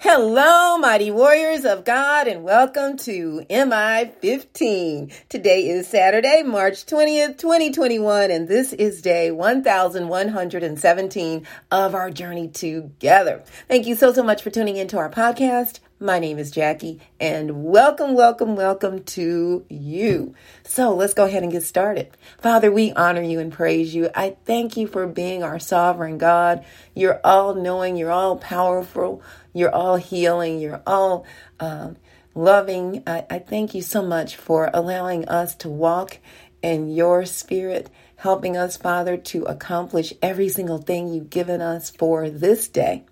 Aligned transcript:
Hello, 0.00 0.78
mighty 0.78 1.10
warriors 1.10 1.64
of 1.64 1.84
God, 1.84 2.28
and 2.28 2.44
welcome 2.44 2.96
to 2.98 3.44
MI 3.50 4.12
15. 4.20 5.10
Today 5.28 5.68
is 5.68 5.88
Saturday, 5.88 6.44
March 6.44 6.86
20th, 6.86 7.36
2021, 7.36 8.30
and 8.30 8.46
this 8.46 8.72
is 8.72 9.02
day 9.02 9.32
1117 9.32 11.46
of 11.72 11.96
our 11.96 12.12
journey 12.12 12.46
together. 12.46 13.42
Thank 13.66 13.88
you 13.88 13.96
so, 13.96 14.12
so 14.12 14.22
much 14.22 14.40
for 14.40 14.50
tuning 14.50 14.76
into 14.76 14.98
our 14.98 15.10
podcast. 15.10 15.80
My 16.00 16.20
name 16.20 16.38
is 16.38 16.52
Jackie, 16.52 17.00
and 17.18 17.64
welcome, 17.64 18.14
welcome, 18.14 18.54
welcome 18.54 19.02
to 19.02 19.66
you. 19.68 20.32
So 20.62 20.94
let's 20.94 21.12
go 21.12 21.24
ahead 21.24 21.42
and 21.42 21.50
get 21.50 21.64
started. 21.64 22.16
Father, 22.38 22.70
we 22.70 22.92
honor 22.92 23.20
you 23.20 23.40
and 23.40 23.52
praise 23.52 23.96
you. 23.96 24.08
I 24.14 24.36
thank 24.44 24.76
you 24.76 24.86
for 24.86 25.08
being 25.08 25.42
our 25.42 25.58
sovereign 25.58 26.16
God. 26.16 26.64
You're 26.94 27.20
all 27.24 27.52
knowing, 27.56 27.96
you're 27.96 28.12
all 28.12 28.36
powerful, 28.36 29.24
you're 29.52 29.74
all 29.74 29.96
healing, 29.96 30.60
you're 30.60 30.82
all 30.86 31.26
um, 31.58 31.96
loving. 32.32 33.02
I, 33.04 33.26
I 33.28 33.38
thank 33.40 33.74
you 33.74 33.82
so 33.82 34.00
much 34.00 34.36
for 34.36 34.70
allowing 34.72 35.28
us 35.28 35.56
to 35.56 35.68
walk 35.68 36.18
in 36.62 36.92
your 36.94 37.24
spirit, 37.24 37.90
helping 38.18 38.56
us, 38.56 38.76
Father, 38.76 39.16
to 39.16 39.42
accomplish 39.46 40.14
every 40.22 40.48
single 40.48 40.78
thing 40.78 41.12
you've 41.12 41.30
given 41.30 41.60
us 41.60 41.90
for 41.90 42.30
this 42.30 42.68
day. 42.68 43.04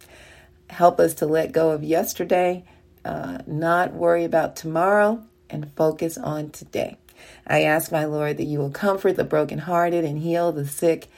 Help 0.70 1.00
us 1.00 1.14
to 1.14 1.27
let 1.27 1.50
go 1.50 1.70
of 1.70 1.82
yesterday 1.82 2.64
uh, 3.06 3.38
not 3.46 3.95
worry 3.95 4.24
about 4.24 4.56
tomorrow 4.56 5.23
and 5.48 5.73
focus 5.77 6.19
on 6.19 6.51
today. 6.51 6.98
I 7.47 7.62
ask 7.62 7.92
my 7.92 8.05
Lord 8.05 8.37
that 8.38 8.45
you 8.45 8.59
will 8.59 8.70
comfort 8.70 9.16
the 9.16 9.24
brokenhearted 9.24 10.05
and 10.05 10.19
heal 10.19 10.52
the 10.52 10.66
sick 10.66 11.09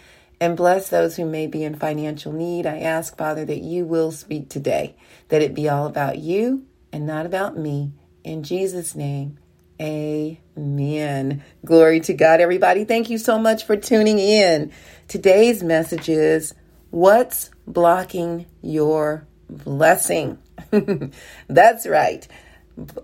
and 0.40 0.56
bless 0.56 0.90
those 0.90 1.16
who 1.16 1.24
may 1.24 1.46
be 1.46 1.64
in 1.64 1.74
financial 1.74 2.32
need. 2.32 2.66
I 2.66 2.78
ask, 2.80 3.16
Father, 3.16 3.44
that 3.46 3.62
you 3.62 3.84
will 3.84 4.12
speak 4.12 4.48
today, 4.48 4.94
that 5.28 5.42
it 5.42 5.54
be 5.54 5.68
all 5.68 5.86
about 5.86 6.18
you 6.18 6.66
and 6.92 7.06
not 7.06 7.26
about 7.26 7.56
me. 7.56 7.92
In 8.22 8.42
Jesus' 8.42 8.94
name, 8.94 9.38
amen. 9.80 11.42
Glory 11.64 12.00
to 12.00 12.12
God, 12.12 12.40
everybody. 12.40 12.84
Thank 12.84 13.10
you 13.10 13.18
so 13.18 13.38
much 13.38 13.64
for 13.64 13.76
tuning 13.76 14.18
in. 14.18 14.72
Today's 15.08 15.62
message 15.62 16.08
is 16.08 16.54
What's 16.90 17.50
blocking 17.66 18.46
your 18.62 19.26
blessing? 19.48 20.38
That's 21.48 21.86
right. 21.86 22.26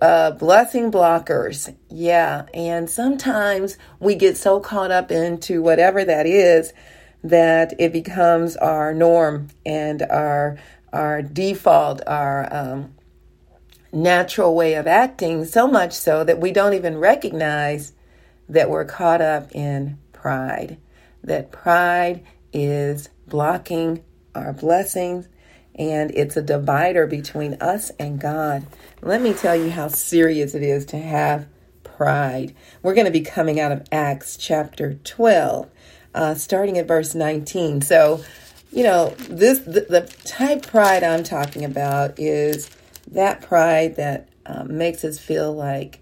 Uh, 0.00 0.31
blessing 0.33 0.92
blockers. 0.92 1.75
Yeah. 1.91 2.45
And 2.55 2.89
sometimes 2.89 3.77
we 3.98 4.14
get 4.14 4.36
so 4.36 4.61
caught 4.61 4.91
up 4.91 5.11
into 5.11 5.62
whatever 5.62 6.05
that 6.05 6.27
is 6.27 6.73
that 7.25 7.75
it 7.78 7.92
becomes 7.92 8.56
our 8.56 8.95
norm 8.95 9.48
and 9.64 10.03
our 10.03 10.59
our 10.92 11.23
default, 11.23 12.01
our 12.06 12.55
um, 12.55 12.95
natural 13.92 14.55
way 14.55 14.75
of 14.75 14.86
acting, 14.86 15.45
so 15.45 15.67
much 15.67 15.92
so 15.92 16.23
that 16.23 16.39
we 16.39 16.53
don't 16.53 16.75
even 16.75 16.98
recognize 16.98 17.92
that 18.48 18.70
we're 18.70 18.84
caught 18.84 19.20
up 19.20 19.51
in 19.53 19.98
pride. 20.12 20.79
That 21.25 21.51
pride 21.51 22.23
is 22.53 23.08
blocking 23.27 24.05
our 24.34 24.53
blessings 24.53 25.29
and 25.75 26.11
it's 26.12 26.36
a 26.36 26.42
divider 26.42 27.06
between 27.06 27.55
us 27.55 27.91
and 27.98 28.20
God. 28.20 28.67
Let 29.03 29.20
me 29.20 29.34
tell 29.34 29.56
you 29.56 29.70
how 29.70 29.89
serious 29.89 30.55
it 30.55 30.62
is 30.62 30.86
to 30.86 30.98
have 30.98 31.47
pride. 31.83 32.55
We're 32.83 32.94
going 32.94 33.06
to 33.06 33.11
be 33.11 33.20
coming 33.20 33.61
out 33.61 33.72
of 33.72 33.86
Acts 33.91 34.36
chapter 34.36 34.95
12, 34.95 35.70
uh, 36.14 36.34
starting 36.34 36.78
at 36.78 36.86
verse 36.86 37.14
19. 37.14 37.83
So, 37.83 38.25
you 38.72 38.83
know, 38.83 39.11
this 39.28 39.61
the, 39.61 39.86
the 39.89 40.12
type 40.25 40.67
pride 40.67 41.02
I'm 41.02 41.25
talking 41.25 41.64
about 41.64 42.19
is 42.19 42.70
that 43.08 43.42
pride 43.42 43.97
that 43.97 44.28
um, 44.47 44.77
makes 44.77 45.05
us 45.05 45.19
feel 45.19 45.52
like 45.52 46.00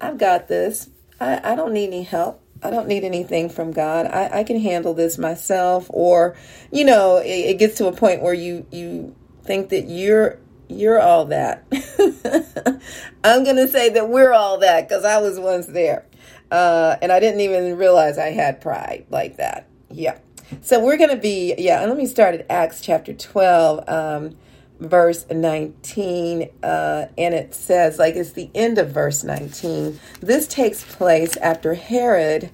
I've 0.00 0.18
got 0.18 0.48
this. 0.48 0.90
I, 1.20 1.52
I 1.52 1.54
don't 1.54 1.72
need 1.72 1.86
any 1.86 2.02
help. 2.02 2.43
I 2.64 2.70
don't 2.70 2.88
need 2.88 3.04
anything 3.04 3.50
from 3.50 3.72
God. 3.72 4.06
I, 4.06 4.40
I 4.40 4.44
can 4.44 4.58
handle 4.58 4.94
this 4.94 5.18
myself. 5.18 5.86
Or, 5.90 6.34
you 6.72 6.84
know, 6.84 7.18
it, 7.18 7.28
it 7.28 7.58
gets 7.58 7.76
to 7.78 7.86
a 7.86 7.92
point 7.92 8.22
where 8.22 8.34
you 8.34 8.66
you 8.70 9.14
think 9.44 9.68
that 9.68 9.88
you're 9.88 10.38
you're 10.68 11.00
all 11.00 11.26
that. 11.26 11.64
I'm 13.24 13.44
going 13.44 13.56
to 13.56 13.68
say 13.68 13.90
that 13.90 14.08
we're 14.08 14.32
all 14.32 14.58
that 14.58 14.88
because 14.88 15.04
I 15.04 15.18
was 15.18 15.38
once 15.38 15.66
there. 15.66 16.06
Uh, 16.50 16.96
and 17.02 17.12
I 17.12 17.20
didn't 17.20 17.40
even 17.40 17.76
realize 17.76 18.18
I 18.18 18.30
had 18.30 18.60
pride 18.60 19.06
like 19.10 19.36
that. 19.36 19.68
Yeah. 19.90 20.18
So 20.60 20.84
we're 20.84 20.96
going 20.96 21.10
to 21.10 21.16
be, 21.16 21.54
yeah, 21.58 21.80
and 21.80 21.90
let 21.90 21.98
me 21.98 22.06
start 22.06 22.34
at 22.34 22.46
Acts 22.50 22.80
chapter 22.80 23.12
12. 23.12 23.88
Um, 23.88 24.36
verse 24.84 25.26
19, 25.30 26.50
uh, 26.62 27.06
and 27.16 27.34
it 27.34 27.54
says, 27.54 27.98
like 27.98 28.14
it's 28.14 28.32
the 28.32 28.50
end 28.54 28.78
of 28.78 28.90
verse 28.90 29.24
19. 29.24 29.98
This 30.20 30.46
takes 30.46 30.84
place 30.84 31.36
after 31.38 31.74
Herod 31.74 32.50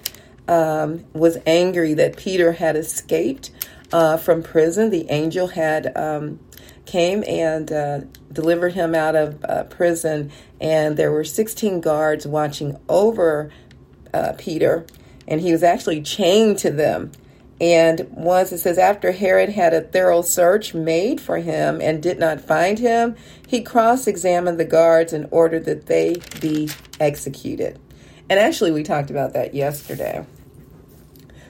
um, 0.49 1.05
was 1.13 1.39
angry 1.47 1.95
that 1.95 2.17
Peter 2.17 2.53
had 2.53 2.77
escaped 2.77 3.51
uh, 3.93 4.17
from 4.17 4.43
prison. 4.43 4.91
The 4.91 5.09
angel 5.11 5.49
had 5.49 5.97
um, 5.97 6.41
came 6.87 7.23
and 7.27 7.71
uh, 7.71 8.01
delivered 8.33 8.75
him 8.75 8.95
out 8.95 9.15
of 9.15 9.45
uh, 9.45 9.65
prison, 9.65 10.33
and 10.61 10.97
there 10.97 11.13
were 11.13 11.25
16 11.25 11.81
guards 11.81 12.27
watching 12.27 12.79
over 12.89 13.51
uh, 14.13 14.33
Peter, 14.39 14.85
and 15.29 15.41
he 15.41 15.53
was 15.53 15.63
actually 15.63 16.03
chained 16.03 16.59
to 16.59 16.71
them. 16.71 17.13
And 17.61 18.09
once 18.11 18.53
it 18.53 18.59
says, 18.59 18.79
after 18.79 19.13
Herod 19.13 19.51
had 19.51 19.75
a 19.75 19.83
thorough 19.83 20.23
search 20.23 20.73
made 20.73 21.21
for 21.21 21.39
him 21.39 21.81
and 21.83 22.03
did 22.03 22.19
not 22.19 22.41
find 22.41 22.79
him, 22.79 23.17
he 23.47 23.61
cross 23.61 24.07
examined 24.07 24.59
the 24.59 24.65
guards 24.65 25.13
and 25.13 25.29
ordered 25.31 25.67
that 25.67 25.87
they 25.87 26.17
be 26.41 26.71
executed. 26.99 27.79
And 28.31 28.39
actually, 28.39 28.71
we 28.71 28.83
talked 28.83 29.11
about 29.11 29.35
that 29.35 29.55
yesterday. 29.55 30.25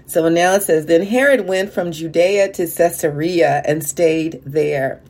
So 0.06 0.28
now 0.28 0.54
it 0.54 0.65
says, 0.65 0.87
Then 0.87 1.06
Herod 1.06 1.47
went 1.47 1.72
from 1.72 1.93
Judea 1.93 2.53
to 2.54 2.66
Caesarea 2.66 3.62
and 3.65 3.84
stayed 3.84 4.42
there. 4.44 5.03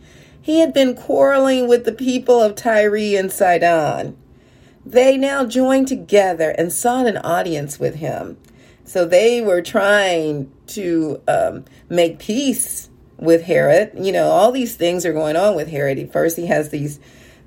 He 0.43 0.61
had 0.61 0.75
been 0.75 0.95
quarreling 0.95 1.69
with 1.69 1.87
the 1.87 1.93
people 1.93 2.43
of 2.43 2.55
Tyre 2.55 3.17
and 3.17 3.33
Sidon. 3.33 4.19
They 4.85 5.17
now 5.17 5.47
joined 5.47 5.89
together 5.89 6.51
and 6.51 6.73
sought 6.73 7.07
an 7.07 7.17
audience 7.19 7.79
with 7.79 7.95
him. 7.97 8.37
So 8.91 9.05
they 9.05 9.41
were 9.41 9.63
trying 9.63 10.51
to 10.69 11.23
um, 11.29 11.65
make 11.89 12.19
peace 12.19 12.91
with 13.19 13.45
Herod. 13.45 13.93
You 13.95 14.11
know, 14.11 14.31
all 14.31 14.51
these 14.51 14.75
things 14.75 15.07
are 15.07 15.13
going 15.13 15.37
on 15.37 15.55
with 15.55 15.69
Herod. 15.69 16.13
First, 16.13 16.37
he 16.37 16.47
has 16.47 16.71
these 16.71 16.99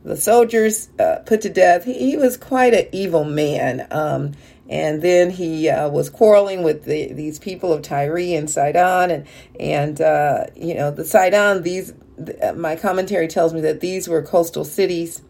the 0.05 0.15
soldiers 0.15 0.87
uh, 0.97 1.17
put 1.25 1.41
to 1.41 1.49
death. 1.49 1.83
He, 1.83 2.11
he, 2.11 2.15
was 2.15 2.37
quite 2.37 2.73
an 2.73 2.87
evil 2.93 3.25
man. 3.25 3.85
Um, 3.91 4.31
and 4.69 5.01
then 5.01 5.31
he 5.31 5.67
uh, 5.67 5.89
was 5.89 6.09
quarreling 6.09 6.63
with 6.63 6.85
the, 6.85 7.11
these 7.11 7.39
people 7.39 7.73
of 7.73 7.81
Tyre 7.81 8.17
and 8.17 8.49
Sidon, 8.49 9.11
and 9.11 9.27
and 9.59 9.99
uh, 9.99 10.45
you 10.55 10.75
know 10.75 10.91
the 10.91 11.03
Sidon. 11.03 11.61
These 11.63 11.93
uh, 12.41 12.53
my 12.53 12.77
commentary 12.77 13.27
tells 13.27 13.53
me 13.53 13.59
that 13.61 13.81
these 13.81 14.07
were 14.07 14.21
coastal 14.21 14.63
cities 14.63 15.21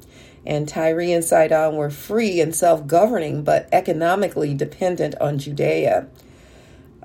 and 0.45 0.67
Tyre 0.67 0.99
and 1.01 1.23
Sidon 1.23 1.75
were 1.75 1.89
free 1.89 2.41
and 2.41 2.55
self 2.55 2.85
governing, 2.85 3.43
but 3.43 3.69
economically 3.71 4.53
dependent 4.53 5.15
on 5.21 5.39
Judea. 5.39 6.07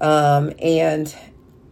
Um, 0.00 0.52
and 0.60 1.14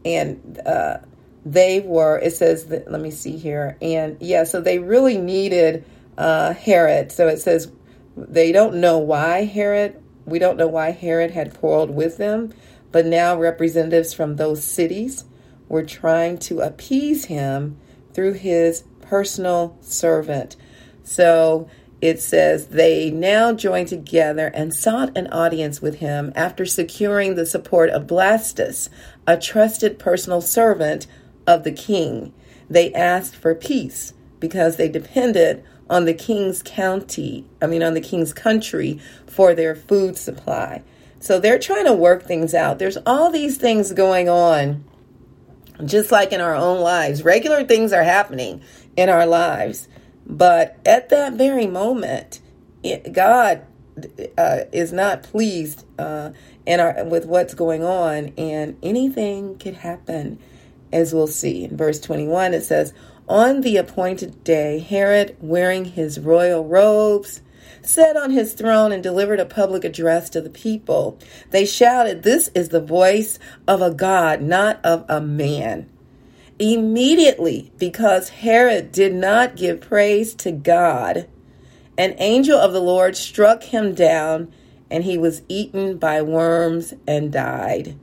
and 0.05 0.61
uh, 0.65 0.99
they 1.45 1.81
were, 1.81 2.19
it 2.19 2.35
says, 2.35 2.67
that, 2.67 2.91
let 2.91 3.01
me 3.01 3.11
see 3.11 3.37
here. 3.37 3.77
And 3.83 4.17
yeah, 4.21 4.45
so 4.45 4.61
they 4.61 4.79
really 4.79 5.19
needed 5.19 5.85
uh, 6.17 6.55
Herod. 6.55 7.13
So 7.13 7.29
it 7.29 7.39
says 7.41 7.71
they 8.17 8.53
don't 8.53 8.77
know 8.77 8.99
why 8.99 9.45
Herod, 9.45 10.01
we 10.25 10.39
don't 10.39 10.57
know 10.57 10.69
why 10.69 10.91
Herod 10.91 11.33
had 11.33 11.55
quarreled 11.59 11.91
with 11.91 12.17
them, 12.17 12.53
but 12.93 13.07
now 13.07 13.39
representatives 13.39 14.15
from 14.15 14.37
those 14.37 14.65
cities 14.65 15.25
were 15.69 15.85
trying 15.85 16.39
to 16.39 16.61
appease 16.61 17.27
him 17.27 17.77
through 18.13 18.35
his 18.35 18.85
personal 19.03 19.77
servant 19.81 20.57
so 21.07 21.69
it 22.01 22.21
says 22.21 22.69
they 22.69 23.11
now 23.11 23.53
joined 23.53 23.89
together 23.89 24.49
and 24.49 24.75
sought 24.75 25.17
an 25.17 25.29
audience 25.29 25.81
with 25.81 26.01
him 26.01 26.33
after 26.35 26.67
securing 26.67 27.35
the 27.37 27.47
support 27.47 27.91
of 27.91 28.07
Blastus, 28.07 28.89
a 29.27 29.39
trusted 29.39 29.99
personal 29.99 30.41
servant 30.41 31.07
of 31.47 31.63
the 31.63 31.73
king. 31.73 32.35
They 32.69 32.93
asked 32.93 33.37
for 33.37 33.55
peace 33.55 34.13
because 34.41 34.77
they 34.77 34.89
depended 34.89 35.65
on 35.89 36.05
the 36.05 36.13
king's 36.13 36.61
county, 36.63 37.47
I 37.63 37.69
mean, 37.69 37.85
on 37.85 37.95
the 37.95 38.01
king's 38.01 38.35
country 38.35 39.01
for 39.29 39.55
their 39.55 39.77
food 39.77 40.19
supply. 40.19 40.83
So 41.21 41.39
they're 41.39 41.59
trying 41.59 41.87
to 41.87 41.93
work 41.95 42.25
things 42.25 42.53
out. 42.53 42.81
There's 42.81 42.99
all 43.07 43.31
these 43.31 43.57
things 43.57 43.93
going 43.93 44.29
on, 44.29 44.85
just 45.85 46.11
like 46.11 46.33
in 46.33 46.41
our 46.41 46.55
own 46.55 46.81
lives. 46.81 47.23
Regular 47.23 47.65
things 47.65 47.93
are 47.93 48.03
happening 48.03 48.61
in 48.97 49.09
our 49.09 49.27
lives. 49.27 49.89
But 50.27 50.79
at 50.85 51.09
that 51.11 51.35
very 51.35 51.67
moment, 51.67 52.41
it, 52.83 53.13
God 53.13 53.63
uh, 54.37 54.61
is 54.73 54.93
not 54.93 55.23
pleased 55.23 55.85
uh, 55.99 56.31
in 56.67 56.81
our, 56.81 57.05
with 57.05 57.27
what's 57.27 57.55
going 57.55 57.83
on, 57.83 58.33
and 58.37 58.77
anything 58.83 59.57
could 59.59 59.75
happen, 59.75 60.39
as 60.93 61.15
we'll 61.15 61.27
see. 61.29 61.65
In 61.65 61.77
verse 61.77 62.01
21, 62.01 62.55
it 62.55 62.63
says, 62.63 62.93
On 63.29 63.61
the 63.61 63.77
appointed 63.77 64.43
day, 64.45 64.81
Herod, 64.81 65.37
wearing 65.41 65.85
his 65.87 66.19
royal 66.19 66.65
robes, 66.65 67.41
sat 67.83 68.17
on 68.17 68.31
his 68.33 68.53
throne 68.53 68.93
and 68.93 69.03
delivered 69.03 69.41
a 69.41 69.47
public 69.47 69.85
address 69.85 70.29
to 70.31 70.41
the 70.41 70.51
people. 70.51 71.19
They 71.51 71.65
shouted, 71.65 72.23
This 72.23 72.49
is 72.55 72.71
the 72.71 72.81
voice 72.81 73.39
of 73.67 73.81
a 73.81 73.93
God, 73.93 74.43
not 74.43 74.85
of 74.85 75.05
a 75.09 75.21
man. 75.21 75.89
Immediately, 76.59 77.71
because 77.77 78.31
Herod 78.31 78.91
did 78.91 79.15
not 79.15 79.57
give 79.57 79.81
praise 79.81 80.35
to 80.37 80.51
God, 80.51 81.29
an 81.99 82.15
angel 82.19 82.59
of 82.59 82.73
the 82.73 82.81
Lord 82.81 83.15
struck 83.15 83.63
him 83.65 83.95
down, 83.95 84.53
and 84.91 85.05
he 85.05 85.19
was 85.19 85.43
eaten 85.49 85.99
by 85.99 86.23
worms 86.23 86.95
and 87.07 87.31
died. 87.31 87.99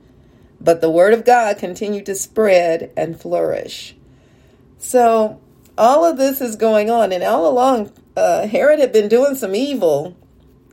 But 0.60 0.80
the 0.80 0.90
word 0.90 1.14
of 1.14 1.24
God 1.24 1.58
continued 1.58 2.06
to 2.06 2.14
spread 2.14 2.92
and 2.96 3.20
flourish. 3.20 3.96
So, 4.78 5.40
all 5.76 6.04
of 6.04 6.16
this 6.16 6.40
is 6.40 6.54
going 6.54 6.90
on, 6.90 7.10
and 7.12 7.24
all 7.24 7.48
along, 7.48 7.92
uh, 8.16 8.46
Herod 8.46 8.78
had 8.78 8.92
been 8.92 9.08
doing 9.08 9.34
some 9.34 9.56
evil, 9.56 10.16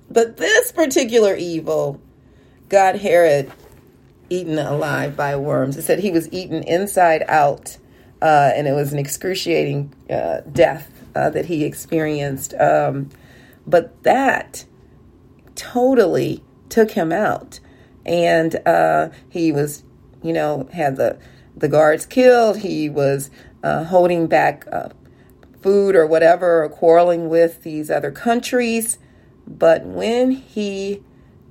but 0.09 0.37
this 0.37 0.71
particular 0.71 1.35
evil 1.35 1.99
got 2.69 2.99
Herod 2.99 3.51
eaten 4.31 4.57
alive 4.57 5.15
by 5.15 5.35
worms. 5.35 5.77
It 5.77 5.83
said 5.83 5.99
he 5.99 6.09
was 6.11 6.31
eaten 6.31 6.63
inside 6.63 7.23
out, 7.27 7.77
uh, 8.21 8.51
and 8.55 8.67
it 8.67 8.71
was 8.71 8.93
an 8.93 8.99
excruciating 8.99 9.93
uh, 10.09 10.41
death 10.51 10.89
uh, 11.15 11.29
that 11.31 11.45
he 11.45 11.65
experienced. 11.65 12.53
Um, 12.53 13.09
but 13.67 14.01
that 14.03 14.65
totally 15.55 16.43
took 16.69 16.91
him 16.91 17.11
out, 17.11 17.59
and 18.05 18.55
uh, 18.65 19.09
he 19.29 19.51
was, 19.51 19.83
you 20.23 20.33
know, 20.33 20.69
had 20.73 20.95
the 20.95 21.19
the 21.55 21.67
guards 21.67 22.05
killed. 22.05 22.59
He 22.59 22.89
was 22.89 23.29
uh, 23.63 23.83
holding 23.83 24.27
back 24.27 24.65
uh, 24.71 24.89
food 25.61 25.95
or 25.95 26.07
whatever, 26.07 26.63
or 26.63 26.69
quarreling 26.69 27.27
with 27.27 27.63
these 27.63 27.91
other 27.91 28.11
countries. 28.11 28.97
But 29.45 29.85
when 29.85 30.31
he 30.31 31.03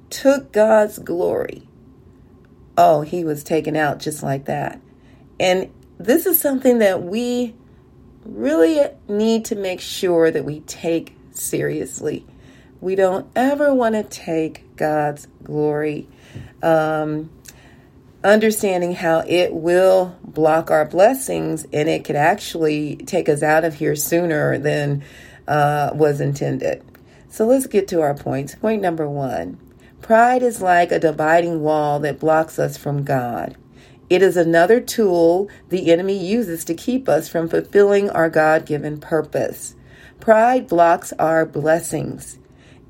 took 0.08 0.52
God's 0.52 0.98
glory, 0.98 1.68
oh, 2.80 3.02
he 3.02 3.24
was 3.24 3.44
taken 3.44 3.76
out 3.76 3.98
just 3.98 4.22
like 4.22 4.46
that. 4.46 4.80
And 5.38 5.70
this 5.98 6.24
is 6.24 6.40
something 6.40 6.78
that 6.78 7.02
we 7.02 7.54
really 8.24 8.82
need 9.06 9.44
to 9.46 9.54
make 9.54 9.82
sure 9.82 10.30
that 10.30 10.46
we 10.46 10.60
take 10.60 11.14
seriously. 11.32 12.24
We 12.80 12.94
don't 12.94 13.30
ever 13.36 13.74
want 13.74 13.96
to 13.96 14.02
take 14.02 14.76
God's 14.76 15.28
glory. 15.42 16.08
Um, 16.62 17.30
understanding 18.24 18.94
how 18.94 19.24
it 19.26 19.52
will 19.52 20.16
block 20.24 20.70
our 20.70 20.86
blessings 20.86 21.66
and 21.72 21.86
it 21.88 22.04
could 22.04 22.16
actually 22.16 22.96
take 22.96 23.28
us 23.28 23.42
out 23.42 23.64
of 23.64 23.74
here 23.74 23.94
sooner 23.94 24.58
than 24.58 25.04
uh, 25.46 25.90
was 25.92 26.22
intended. 26.22 26.82
So 27.28 27.46
let's 27.46 27.66
get 27.66 27.88
to 27.88 28.00
our 28.00 28.14
points. 28.14 28.54
Point 28.54 28.80
number 28.80 29.06
one 29.06 29.58
pride 30.02 30.42
is 30.42 30.60
like 30.60 30.92
a 30.92 30.98
dividing 30.98 31.62
wall 31.62 32.00
that 32.00 32.20
blocks 32.20 32.58
us 32.58 32.76
from 32.76 33.04
God. 33.04 33.56
It 34.08 34.22
is 34.22 34.36
another 34.36 34.80
tool 34.80 35.48
the 35.68 35.92
enemy 35.92 36.18
uses 36.18 36.64
to 36.64 36.74
keep 36.74 37.08
us 37.08 37.28
from 37.28 37.48
fulfilling 37.48 38.10
our 38.10 38.28
God 38.28 38.66
given 38.66 38.98
purpose. 38.98 39.76
Pride 40.18 40.66
blocks 40.66 41.12
our 41.18 41.46
blessings. 41.46 42.38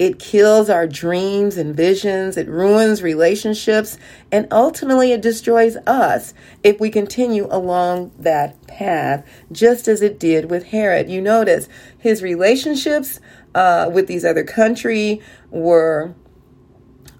It 0.00 0.18
kills 0.18 0.70
our 0.70 0.86
dreams 0.86 1.58
and 1.58 1.76
visions. 1.76 2.38
It 2.38 2.48
ruins 2.48 3.02
relationships. 3.02 3.98
And 4.32 4.48
ultimately, 4.50 5.12
it 5.12 5.20
destroys 5.20 5.76
us 5.86 6.32
if 6.64 6.80
we 6.80 6.88
continue 6.88 7.46
along 7.50 8.12
that 8.18 8.66
path, 8.66 9.28
just 9.52 9.88
as 9.88 10.00
it 10.00 10.18
did 10.18 10.50
with 10.50 10.68
Herod. 10.68 11.10
You 11.10 11.20
notice 11.20 11.68
his 11.98 12.22
relationships 12.22 13.20
uh, 13.54 13.90
with 13.92 14.06
these 14.06 14.24
other 14.24 14.42
country 14.42 15.20
were 15.50 16.14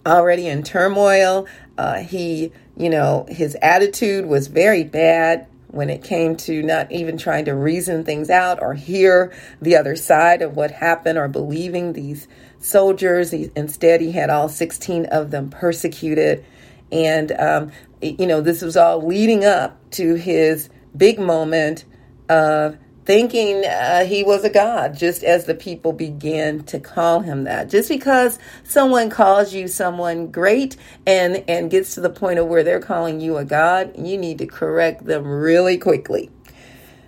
already 0.06 0.46
in 0.46 0.62
turmoil. 0.62 1.46
Uh, 1.76 1.96
he, 1.96 2.52
you 2.76 2.90
know, 2.90 3.26
his 3.28 3.56
attitude 3.62 4.26
was 4.26 4.48
very 4.48 4.84
bad 4.84 5.46
when 5.68 5.88
it 5.88 6.02
came 6.02 6.36
to 6.36 6.62
not 6.62 6.90
even 6.90 7.16
trying 7.16 7.44
to 7.44 7.54
reason 7.54 8.04
things 8.04 8.28
out 8.28 8.60
or 8.60 8.74
hear 8.74 9.32
the 9.62 9.76
other 9.76 9.94
side 9.94 10.42
of 10.42 10.56
what 10.56 10.70
happened 10.70 11.16
or 11.16 11.28
believing 11.28 11.92
these 11.92 12.26
soldiers. 12.58 13.30
He, 13.30 13.50
instead, 13.54 14.00
he 14.00 14.12
had 14.12 14.30
all 14.30 14.48
16 14.48 15.06
of 15.06 15.30
them 15.30 15.48
persecuted. 15.48 16.44
And, 16.90 17.32
um, 17.32 17.72
you 18.02 18.26
know, 18.26 18.40
this 18.40 18.62
was 18.62 18.76
all 18.76 19.06
leading 19.06 19.44
up 19.44 19.78
to 19.92 20.14
his 20.14 20.68
big 20.96 21.20
moment 21.20 21.84
of 22.28 22.76
thinking 23.04 23.64
uh, 23.64 24.04
he 24.04 24.22
was 24.22 24.44
a 24.44 24.50
god, 24.50 24.96
just 24.96 25.24
as 25.24 25.46
the 25.46 25.54
people 25.54 25.92
began 25.92 26.62
to 26.64 26.78
call 26.78 27.20
him 27.20 27.44
that. 27.44 27.68
Just 27.68 27.88
because 27.88 28.38
someone 28.64 29.10
calls 29.10 29.54
you 29.54 29.68
someone 29.68 30.30
great 30.30 30.76
and, 31.06 31.42
and 31.48 31.70
gets 31.70 31.94
to 31.94 32.00
the 32.00 32.10
point 32.10 32.38
of 32.38 32.46
where 32.46 32.62
they're 32.62 32.80
calling 32.80 33.20
you 33.20 33.36
a 33.36 33.44
god, 33.44 33.92
you 33.96 34.18
need 34.18 34.38
to 34.38 34.46
correct 34.46 35.04
them 35.06 35.26
really 35.26 35.78
quickly. 35.78 36.30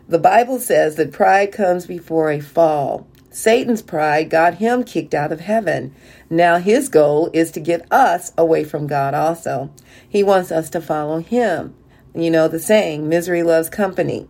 The 0.08 0.18
Bible 0.18 0.58
says 0.58 0.96
that 0.96 1.12
pride 1.12 1.52
comes 1.52 1.86
before 1.86 2.30
a 2.30 2.40
fall. 2.40 3.06
Satan's 3.30 3.80
pride 3.80 4.28
got 4.28 4.56
him 4.56 4.84
kicked 4.84 5.14
out 5.14 5.32
of 5.32 5.40
heaven. 5.40 5.94
Now 6.28 6.58
his 6.58 6.88
goal 6.88 7.30
is 7.32 7.50
to 7.52 7.60
get 7.60 7.90
us 7.90 8.32
away 8.36 8.64
from 8.64 8.86
God 8.86 9.14
also. 9.14 9.70
He 10.06 10.22
wants 10.22 10.52
us 10.52 10.68
to 10.70 10.82
follow 10.82 11.20
him. 11.20 11.74
You 12.14 12.30
know 12.30 12.46
the 12.46 12.58
saying, 12.58 13.08
misery 13.08 13.42
loves 13.42 13.70
company. 13.70 14.28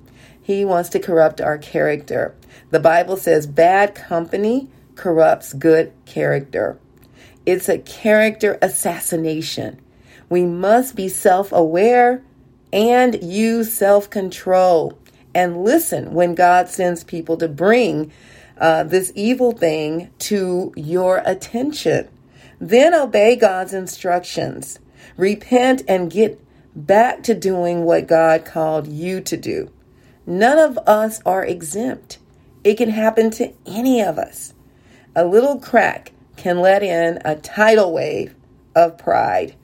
He 0.57 0.65
wants 0.65 0.91
to 0.91 1.01
corrupt 1.01 1.41
our 1.41 1.59
character. 1.59 2.35
The 2.71 2.81
Bible 2.81 3.17
says 3.17 3.47
bad 3.47 3.95
company 3.95 4.69
corrupts 4.95 5.53
good 5.53 5.93
character. 6.05 6.79
It's 7.45 7.69
a 7.69 7.79
character 7.79 8.59
assassination. 8.63 9.81
We 10.29 10.45
must 10.45 10.95
be 10.95 11.09
self 11.09 11.53
aware 11.53 12.23
and 12.73 13.23
use 13.23 13.73
self 13.73 14.09
control 14.11 14.99
and 15.35 15.65
listen 15.65 16.13
when 16.15 16.35
God 16.35 16.69
sends 16.69 17.05
people 17.05 17.37
to 17.39 17.49
bring 17.49 18.13
uh, 18.59 18.85
this 18.85 19.13
evil 19.15 19.53
thing 19.53 20.11
to 20.21 20.73
your 20.77 21.23
attention. 21.25 22.09
Then 22.61 22.95
obey 22.95 23.37
God's 23.37 23.75
instructions. 23.75 24.79
Repent 25.17 25.83
and 25.89 26.11
get 26.11 26.41
back 26.77 27.23
to 27.25 27.35
doing 27.35 27.85
what 27.85 28.07
God 28.07 28.45
called 28.45 28.87
you 28.87 29.21
to 29.23 29.37
do. 29.37 29.71
None 30.27 30.59
of 30.59 30.79
us 30.87 31.21
are 31.27 31.45
exempt. 31.45 32.19
It 32.65 32.77
can 32.77 32.91
happen 32.91 33.31
to 33.33 33.53
any 33.67 34.01
of 34.01 34.19
us. 34.19 34.55
A 35.17 35.25
little 35.25 35.59
crack 35.59 36.13
can 36.37 36.61
let 36.61 36.83
in 36.83 37.21
a 37.25 37.37
tidal 37.37 37.93
wave 37.93 38.35
of 38.75 38.99
pride. 38.99 39.55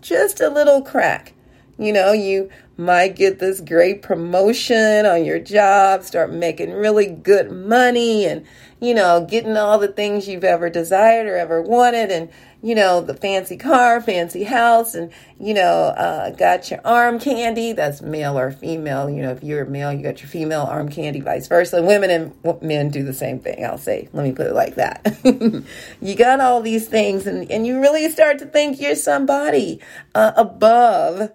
Just 0.00 0.40
a 0.40 0.48
little 0.48 0.82
crack. 0.82 1.32
You 1.78 1.92
know, 1.92 2.12
you 2.12 2.50
might 2.84 3.16
get 3.16 3.38
this 3.38 3.60
great 3.60 4.02
promotion 4.02 5.06
on 5.06 5.24
your 5.24 5.38
job, 5.38 6.02
start 6.02 6.32
making 6.32 6.72
really 6.72 7.06
good 7.06 7.50
money, 7.50 8.24
and, 8.24 8.44
you 8.80 8.94
know, 8.94 9.24
getting 9.24 9.56
all 9.56 9.78
the 9.78 9.88
things 9.88 10.28
you've 10.28 10.44
ever 10.44 10.68
desired 10.68 11.26
or 11.26 11.36
ever 11.36 11.62
wanted, 11.62 12.10
and, 12.10 12.28
you 12.62 12.74
know, 12.74 13.00
the 13.00 13.14
fancy 13.14 13.56
car, 13.56 14.00
fancy 14.00 14.44
house, 14.44 14.94
and, 14.94 15.12
you 15.38 15.54
know, 15.54 15.62
uh, 15.96 16.30
got 16.30 16.70
your 16.70 16.80
arm 16.84 17.18
candy. 17.18 17.72
That's 17.72 18.02
male 18.02 18.38
or 18.38 18.52
female. 18.52 19.10
You 19.10 19.22
know, 19.22 19.30
if 19.30 19.42
you're 19.42 19.64
male, 19.64 19.92
you 19.92 20.02
got 20.02 20.20
your 20.20 20.28
female 20.28 20.62
arm 20.62 20.88
candy, 20.88 21.20
vice 21.20 21.48
versa. 21.48 21.82
Women 21.82 22.10
and 22.10 22.62
men 22.62 22.90
do 22.90 23.02
the 23.02 23.12
same 23.12 23.40
thing, 23.40 23.64
I'll 23.64 23.78
say. 23.78 24.08
Let 24.12 24.24
me 24.24 24.32
put 24.32 24.46
it 24.46 24.54
like 24.54 24.76
that. 24.76 25.16
you 26.00 26.14
got 26.14 26.40
all 26.40 26.60
these 26.60 26.88
things, 26.88 27.26
and, 27.26 27.50
and 27.50 27.66
you 27.66 27.80
really 27.80 28.08
start 28.10 28.38
to 28.38 28.46
think 28.46 28.80
you're 28.80 28.94
somebody 28.94 29.80
uh, 30.14 30.32
above 30.36 31.32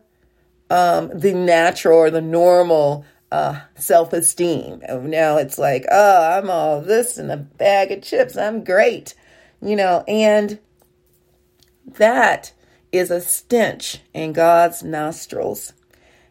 um, 0.69 1.09
the 1.13 1.33
natural 1.33 1.97
or 1.97 2.09
the 2.09 2.21
normal 2.21 3.05
uh, 3.31 3.61
self 3.75 4.13
esteem. 4.13 4.81
Now 4.89 5.37
it's 5.37 5.57
like, 5.57 5.85
oh, 5.91 6.37
I'm 6.37 6.49
all 6.49 6.81
this 6.81 7.17
and 7.17 7.31
a 7.31 7.37
bag 7.37 7.91
of 7.91 8.01
chips. 8.01 8.37
I'm 8.37 8.63
great, 8.63 9.13
you 9.61 9.75
know, 9.75 10.03
and 10.07 10.59
that 11.85 12.53
is 12.91 13.11
a 13.11 13.21
stench 13.21 13.99
in 14.13 14.33
God's 14.33 14.83
nostrils. 14.83 15.73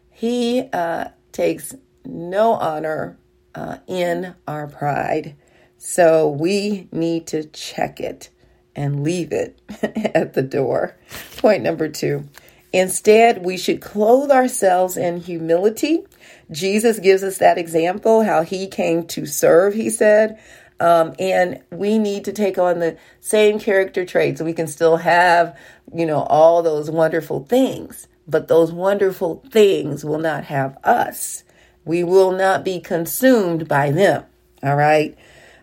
He 0.09 0.69
uh, 0.73 1.09
takes 1.31 1.75
no 2.05 2.53
honor 2.53 3.17
uh, 3.53 3.77
in 3.87 4.35
our 4.47 4.67
pride. 4.67 5.35
So 5.77 6.27
we 6.27 6.87
need 6.91 7.27
to 7.27 7.45
check 7.45 7.99
it 7.99 8.29
and 8.75 9.03
leave 9.03 9.31
it 9.31 9.59
at 10.15 10.33
the 10.33 10.41
door. 10.41 10.95
Point 11.37 11.63
number 11.63 11.87
two 11.89 12.27
Instead, 12.73 13.45
we 13.45 13.57
should 13.57 13.81
clothe 13.81 14.29
ourselves 14.29 14.97
in 14.97 15.17
humility. 15.17 16.05
Jesus 16.51 16.99
gives 16.99 17.23
us 17.23 17.37
that 17.37 17.57
example, 17.57 18.23
how 18.23 18.43
he 18.43 18.67
came 18.67 19.05
to 19.07 19.25
serve, 19.25 19.73
he 19.73 19.89
said. 19.89 20.39
Um, 20.79 21.15
and 21.17 21.61
we 21.71 21.97
need 21.97 22.25
to 22.25 22.33
take 22.33 22.57
on 22.57 22.79
the 22.79 22.97
same 23.19 23.59
character 23.59 24.05
traits. 24.05 24.41
We 24.41 24.53
can 24.53 24.67
still 24.67 24.97
have, 24.97 25.57
you 25.93 26.05
know, 26.05 26.21
all 26.23 26.61
those 26.61 26.91
wonderful 26.91 27.45
things, 27.45 28.07
but 28.27 28.47
those 28.47 28.71
wonderful 28.71 29.43
things 29.49 30.05
will 30.05 30.19
not 30.19 30.43
have 30.45 30.77
us. 30.83 31.43
We 31.85 32.03
will 32.03 32.31
not 32.31 32.63
be 32.63 32.79
consumed 32.79 33.67
by 33.67 33.91
them. 33.91 34.25
All 34.61 34.75
right. 34.75 35.17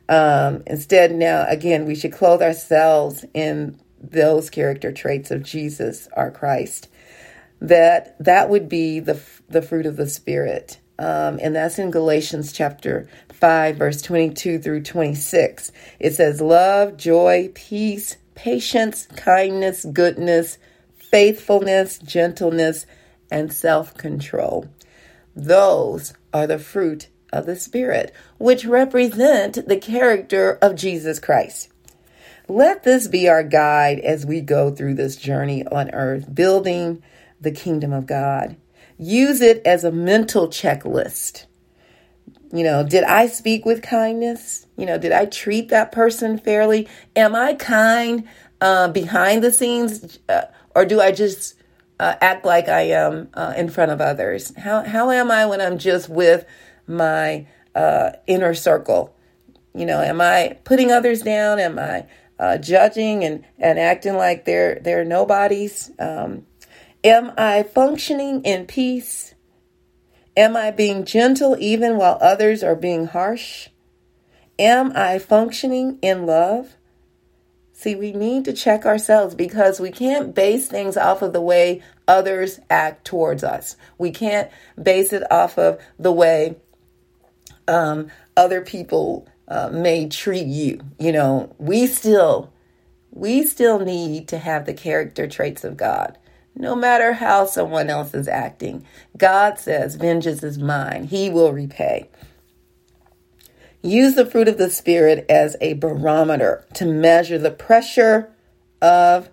Um, 0.09 0.63
instead, 0.67 1.15
now 1.15 1.47
again, 1.49 1.85
we 1.85 1.95
should 1.95 2.13
clothe 2.13 2.43
ourselves 2.43 3.25
in 3.35 3.79
those 4.01 4.51
character 4.51 4.93
traits 4.93 5.31
of 5.31 5.43
Jesus, 5.43 6.09
our 6.15 6.31
Christ. 6.31 6.89
That 7.61 8.17
that 8.23 8.51
would 8.51 8.69
be 8.69 9.01
the 9.01 9.21
the 9.49 9.63
fruit 9.63 9.87
of 9.87 9.97
the 9.97 10.09
Spirit, 10.09 10.79
um, 10.99 11.39
and 11.41 11.57
that's 11.57 11.79
in 11.79 11.91
Galatians 11.91 12.53
chapter 12.53 13.09
five, 13.33 13.77
verse 13.77 14.03
twenty-two 14.03 14.59
through 14.59 14.83
twenty-six. 14.83 15.73
It 15.99 16.15
says, 16.15 16.41
"Love, 16.41 16.97
joy, 16.97 17.51
peace, 17.55 18.17
patience, 18.35 19.07
kindness, 19.17 19.87
goodness, 19.87 20.59
faithfulness, 20.97 21.99
gentleness, 21.99 22.87
and 23.31 23.53
self-control." 23.53 24.69
Those 25.35 26.13
are 26.33 26.47
the 26.47 26.59
fruit 26.59 27.09
of 27.33 27.47
the 27.47 27.57
Spirit, 27.57 28.13
which 28.39 28.67
represent 28.67 29.67
the 29.67 29.79
character 29.79 30.59
of 30.61 30.75
Jesus 30.77 31.19
Christ. 31.19 31.71
Let 32.47 32.83
this 32.83 33.09
be 33.09 33.29
our 33.29 33.43
guide 33.43 34.01
as 34.01 34.27
we 34.27 34.43
go 34.43 34.71
through 34.71 34.95
this 34.95 35.17
journey 35.17 35.65
on 35.67 35.91
earth, 35.93 36.35
building 36.35 37.03
the 37.45 37.53
kingdom 37.53 37.93
of 37.93 38.07
God. 38.07 38.57
Use 38.99 39.41
it 39.41 39.63
as 39.67 39.85
a 39.85 39.93
mental 39.93 40.49
checklist. 40.49 41.47
You 42.53 42.63
know, 42.63 42.85
did 42.87 43.03
I 43.05 43.27
speak 43.27 43.65
with 43.65 43.83
kindness? 43.83 44.67
You 44.77 44.87
know, 44.87 44.99
did 44.99 45.13
I 45.13 45.27
treat 45.27 45.71
that 45.71 45.91
person 45.91 46.39
fairly? 46.39 46.89
Am 47.17 47.35
I 47.35 47.55
kind 47.55 48.29
uh, 48.61 48.89
behind 48.89 49.43
the 49.43 49.51
scenes, 49.51 50.19
uh, 50.29 50.43
or 50.75 50.85
do 50.85 51.01
I 51.01 51.11
just 51.11 51.55
uh, 51.99 52.15
act 52.21 52.45
like 52.45 52.69
I 52.69 52.83
am 52.83 53.29
uh, 53.35 53.55
in 53.57 53.69
front 53.69 53.91
of 53.91 54.01
others? 54.01 54.57
How 54.57 54.85
how 54.85 55.11
am 55.11 55.31
I 55.31 55.47
when 55.47 55.61
I'm 55.61 55.79
just 55.79 56.09
with 56.09 56.47
my 56.87 57.47
uh, 57.75 58.13
inner 58.27 58.55
circle? 58.55 59.15
You 59.75 59.87
know, 59.87 60.01
am 60.01 60.21
I 60.21 60.57
putting 60.65 60.93
others 60.93 61.23
down? 61.23 61.59
Am 61.59 61.79
I 61.79 62.07
uh, 62.39 62.59
judging 62.59 63.25
and, 63.25 63.45
and 63.59 63.79
acting 63.79 64.15
like 64.15 64.45
they're 64.45 64.79
they're 64.81 65.05
nobodies? 65.05 65.91
Um, 65.99 66.47
am 67.05 67.33
I 67.37 67.63
functioning 67.63 68.43
in 68.43 68.67
peace? 68.67 69.35
Am 70.37 70.57
I 70.57 70.73
being 70.73 71.05
gentle 71.05 71.57
even 71.61 71.97
while 71.97 72.19
others 72.21 72.65
are 72.65 72.75
being 72.75 73.07
harsh? 73.07 73.69
Am 74.59 74.93
I 74.97 75.19
functioning 75.19 75.99
in 76.03 76.27
love? 76.27 76.77
See, 77.73 77.95
we 77.95 78.13
need 78.13 78.45
to 78.47 78.53
check 78.53 78.87
ourselves 78.87 79.35
because 79.35 79.79
we 79.79 79.91
can't 79.91 80.35
base 80.35 80.67
things 80.69 80.97
off 80.97 81.23
of 81.23 81.33
the 81.33 81.41
way 81.41 81.83
others 82.09 82.61
act 82.71 83.05
towards 83.05 83.45
us. 83.45 83.77
We 83.99 84.11
can't 84.11 84.51
base 84.81 85.13
it 85.13 85.31
off 85.31 85.59
of 85.59 85.81
the 85.99 86.13
way 86.13 86.57
um, 87.69 88.09
other 88.37 88.61
people 88.61 89.29
uh, 89.49 89.71
may 89.71 90.09
treat 90.09 90.47
you. 90.47 90.81
You 90.99 91.13
know, 91.13 91.55
we 91.59 91.87
still 91.87 92.53
we 93.11 93.45
still 93.45 93.79
need 93.79 94.29
to 94.29 94.39
have 94.39 94.67
the 94.67 94.75
character 94.75 95.29
traits 95.29 95.63
of 95.63 95.77
God. 95.77 96.19
No 96.57 96.77
matter 96.77 97.15
how 97.15 97.47
someone 97.47 97.91
else 97.91 98.15
is 98.15 98.29
acting, 98.29 98.87
God 99.17 99.59
says, 99.59 99.97
Vengeance 99.97 100.43
is 100.43 100.59
mine, 100.59 101.05
He 101.05 101.29
will 101.29 101.53
repay. 101.53 102.09
Use 103.83 104.15
the 104.15 104.25
fruit 104.25 104.49
of 104.49 104.57
the 104.57 104.71
Spirit 104.71 105.27
as 105.29 105.57
a 105.61 105.75
barometer 105.75 106.65
to 106.75 106.87
measure 106.87 107.39
the 107.39 107.51
pressure 107.51 108.31
of 108.81 109.29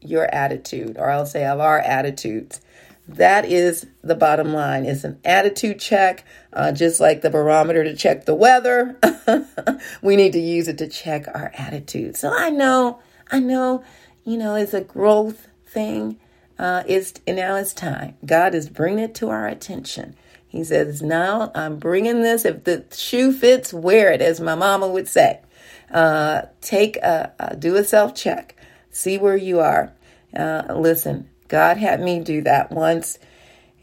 your 0.00 0.32
attitude, 0.34 0.96
or 0.98 1.10
I'll 1.10 1.26
say 1.26 1.44
of 1.44 1.60
our 1.60 1.78
attitudes. 1.78 2.60
That 3.08 3.44
is 3.44 3.86
the 4.02 4.16
bottom 4.16 4.52
line. 4.52 4.84
It's 4.84 5.04
an 5.04 5.20
attitude 5.24 5.78
check, 5.78 6.24
uh, 6.52 6.72
just 6.72 7.00
like 7.00 7.22
the 7.22 7.30
barometer 7.30 7.84
to 7.84 7.94
check 7.94 8.24
the 8.24 8.34
weather. 8.34 8.98
we 10.02 10.16
need 10.16 10.32
to 10.32 10.40
use 10.40 10.66
it 10.66 10.78
to 10.78 10.88
check 10.88 11.28
our 11.28 11.52
attitude. 11.56 12.16
So 12.16 12.32
I 12.36 12.50
know, 12.50 12.98
I 13.30 13.38
know, 13.38 13.84
you 14.24 14.36
know, 14.36 14.56
it's 14.56 14.74
a 14.74 14.80
growth 14.80 15.46
thing. 15.66 16.18
Uh, 16.58 16.82
it's 16.86 17.14
now 17.26 17.56
it's 17.56 17.74
time. 17.74 18.16
God 18.24 18.54
is 18.54 18.68
bringing 18.68 19.04
it 19.04 19.14
to 19.16 19.28
our 19.28 19.46
attention. 19.46 20.16
He 20.48 20.64
says, 20.64 21.02
"Now 21.02 21.50
I'm 21.54 21.76
bringing 21.76 22.22
this. 22.22 22.44
If 22.44 22.64
the 22.64 22.84
shoe 22.92 23.32
fits, 23.32 23.72
wear 23.72 24.10
it," 24.12 24.22
as 24.22 24.40
my 24.40 24.54
mama 24.54 24.88
would 24.88 25.08
say. 25.08 25.40
Uh, 25.90 26.42
take 26.60 26.96
a, 26.98 27.32
a 27.38 27.56
do 27.56 27.76
a 27.76 27.84
self 27.84 28.14
check. 28.14 28.56
See 28.90 29.18
where 29.18 29.36
you 29.36 29.60
are. 29.60 29.92
Uh, 30.34 30.62
listen, 30.74 31.28
God 31.48 31.76
had 31.76 32.00
me 32.00 32.20
do 32.20 32.40
that 32.42 32.70
once, 32.70 33.18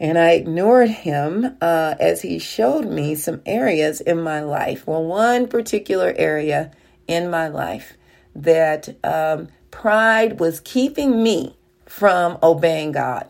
and 0.00 0.18
I 0.18 0.32
ignored 0.32 0.90
him 0.90 1.56
uh, 1.60 1.94
as 2.00 2.22
he 2.22 2.38
showed 2.38 2.86
me 2.86 3.14
some 3.14 3.40
areas 3.46 4.00
in 4.00 4.20
my 4.20 4.40
life. 4.40 4.86
Well, 4.86 5.04
one 5.04 5.46
particular 5.46 6.12
area 6.16 6.72
in 7.06 7.30
my 7.30 7.48
life 7.48 7.94
that 8.34 8.88
um, 9.04 9.48
pride 9.70 10.40
was 10.40 10.60
keeping 10.60 11.22
me 11.22 11.56
from 11.86 12.38
obeying 12.42 12.92
God, 12.92 13.28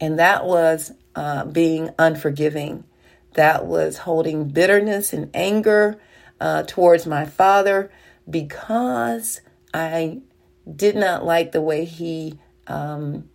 and 0.00 0.18
that 0.18 0.44
was 0.44 0.92
uh, 1.14 1.44
being 1.44 1.90
unforgiving. 1.98 2.84
That 3.34 3.66
was 3.66 3.98
holding 3.98 4.48
bitterness 4.48 5.12
and 5.12 5.30
anger 5.34 6.00
uh, 6.40 6.62
towards 6.64 7.06
my 7.06 7.24
father 7.24 7.90
because 8.28 9.40
I 9.72 10.20
did 10.74 10.96
not 10.96 11.24
like 11.24 11.52
the 11.52 11.60
way 11.60 11.84
he 11.84 12.38
um, 12.66 13.28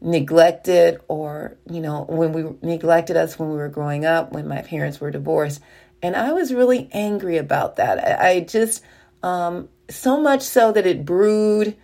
neglected 0.00 1.00
or, 1.08 1.56
you 1.70 1.80
know, 1.80 2.04
when 2.08 2.32
we 2.32 2.44
neglected 2.62 3.16
us 3.16 3.38
when 3.38 3.50
we 3.50 3.56
were 3.56 3.68
growing 3.68 4.04
up, 4.04 4.32
when 4.32 4.46
my 4.46 4.62
parents 4.62 5.00
were 5.00 5.10
divorced. 5.10 5.60
And 6.02 6.14
I 6.14 6.32
was 6.32 6.52
really 6.52 6.88
angry 6.92 7.38
about 7.38 7.76
that. 7.76 8.20
I, 8.20 8.28
I 8.28 8.40
just, 8.40 8.82
um, 9.22 9.68
so 9.88 10.20
much 10.20 10.42
so 10.42 10.72
that 10.72 10.86
it 10.86 11.04
brewed 11.04 11.76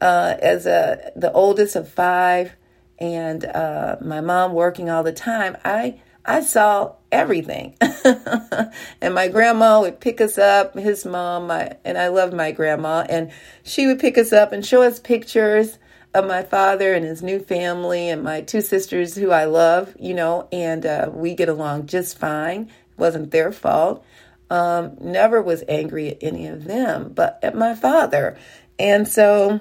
uh, 0.00 0.34
as 0.40 0.66
a, 0.66 1.12
the 1.16 1.32
oldest 1.32 1.76
of 1.76 1.88
five 1.88 2.52
and 2.98 3.44
uh, 3.44 3.96
my 4.00 4.20
mom 4.20 4.52
working 4.52 4.90
all 4.90 5.02
the 5.02 5.12
time. 5.12 5.56
I, 5.64 6.00
I 6.24 6.40
saw 6.40 6.94
everything. 7.12 7.76
and 9.00 9.14
my 9.14 9.28
grandma 9.28 9.80
would 9.80 10.00
pick 10.00 10.20
us 10.20 10.38
up, 10.38 10.74
his 10.74 11.04
mom, 11.04 11.48
my, 11.48 11.76
and 11.84 11.98
I 11.98 12.08
loved 12.08 12.32
my 12.32 12.52
grandma, 12.52 13.04
and 13.08 13.32
she 13.62 13.86
would 13.86 13.98
pick 13.98 14.18
us 14.18 14.32
up 14.32 14.52
and 14.52 14.64
show 14.64 14.82
us 14.82 14.98
pictures 14.98 15.78
of 16.14 16.26
my 16.26 16.42
father 16.42 16.94
and 16.94 17.04
his 17.04 17.22
new 17.22 17.38
family 17.38 18.08
and 18.08 18.22
my 18.22 18.40
two 18.40 18.62
sisters 18.62 19.14
who 19.14 19.30
I 19.30 19.44
love, 19.44 19.94
you 19.98 20.14
know, 20.14 20.48
and 20.50 20.86
uh, 20.86 21.10
we 21.12 21.34
get 21.34 21.48
along 21.48 21.86
just 21.86 22.18
fine. 22.18 22.62
It 22.62 22.98
wasn't 22.98 23.30
their 23.30 23.52
fault. 23.52 24.04
Um, 24.48 24.96
never 25.00 25.42
was 25.42 25.64
angry 25.68 26.08
at 26.08 26.18
any 26.22 26.46
of 26.46 26.64
them, 26.64 27.12
but 27.14 27.38
at 27.42 27.54
my 27.54 27.74
father. 27.74 28.38
And 28.78 29.06
so 29.06 29.60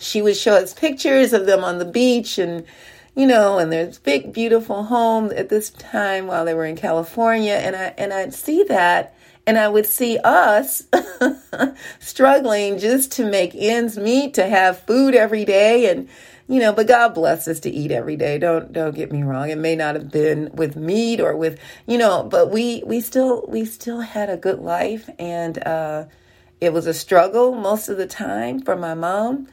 she 0.00 0.22
would 0.22 0.36
show 0.36 0.54
us 0.54 0.74
pictures 0.74 1.32
of 1.32 1.46
them 1.46 1.62
on 1.62 1.78
the 1.78 1.84
beach 1.84 2.38
and, 2.38 2.64
you 3.14 3.26
know, 3.26 3.58
and 3.58 3.70
there's 3.70 3.98
big, 3.98 4.32
beautiful 4.32 4.84
home 4.84 5.30
at 5.36 5.48
this 5.48 5.70
time 5.70 6.26
while 6.26 6.44
they 6.44 6.54
were 6.54 6.64
in 6.64 6.76
California. 6.76 7.54
And 7.54 7.76
I, 7.76 7.94
and 7.98 8.12
I'd 8.12 8.34
see 8.34 8.64
that 8.64 9.14
and 9.46 9.58
I 9.58 9.68
would 9.68 9.86
see 9.86 10.18
us 10.18 10.84
struggling 12.00 12.78
just 12.78 13.12
to 13.12 13.24
make 13.24 13.54
ends 13.54 13.98
meet, 13.98 14.34
to 14.34 14.46
have 14.46 14.80
food 14.80 15.14
every 15.14 15.44
day 15.44 15.90
and 15.90 16.08
you 16.46 16.58
know, 16.58 16.72
but 16.72 16.88
God 16.88 17.14
bless 17.14 17.46
us 17.46 17.60
to 17.60 17.70
eat 17.70 17.92
every 17.92 18.16
day. 18.16 18.36
Don't 18.36 18.72
don't 18.72 18.94
get 18.94 19.12
me 19.12 19.22
wrong. 19.22 19.50
It 19.50 19.58
may 19.58 19.76
not 19.76 19.94
have 19.94 20.10
been 20.10 20.50
with 20.52 20.74
meat 20.74 21.20
or 21.20 21.36
with, 21.36 21.60
you 21.86 21.96
know, 21.96 22.24
but 22.24 22.50
we 22.50 22.82
we 22.84 23.00
still 23.00 23.44
we 23.46 23.64
still 23.64 24.00
had 24.00 24.28
a 24.28 24.36
good 24.36 24.58
life 24.58 25.08
and 25.18 25.64
uh 25.64 26.06
it 26.60 26.72
was 26.72 26.88
a 26.88 26.92
struggle 26.92 27.54
most 27.54 27.88
of 27.88 27.96
the 27.96 28.06
time 28.06 28.60
for 28.60 28.74
my 28.74 28.94
mom, 28.94 29.46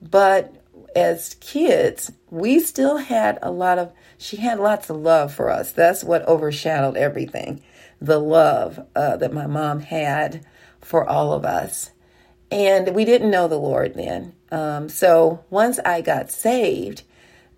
but 0.00 0.54
as 0.94 1.34
kids, 1.40 2.12
we 2.30 2.60
still 2.60 2.96
had 2.96 3.38
a 3.42 3.50
lot 3.50 3.78
of 3.78 3.92
she 4.18 4.38
had 4.38 4.58
lots 4.58 4.88
of 4.88 4.96
love 4.96 5.32
for 5.32 5.50
us. 5.50 5.72
That's 5.72 6.02
what 6.02 6.26
overshadowed 6.26 6.96
everything 6.96 7.62
the 8.00 8.18
love 8.18 8.86
uh, 8.94 9.16
that 9.16 9.32
my 9.32 9.46
mom 9.46 9.80
had 9.80 10.44
for 10.80 11.08
all 11.08 11.32
of 11.32 11.44
us. 11.44 11.90
And 12.50 12.94
we 12.94 13.04
didn't 13.04 13.30
know 13.30 13.48
the 13.48 13.58
Lord 13.58 13.94
then. 13.94 14.34
Um, 14.52 14.88
so 14.88 15.44
once 15.50 15.78
I 15.84 16.00
got 16.00 16.30
saved, 16.30 17.02